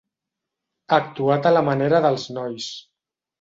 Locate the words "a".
1.49-1.51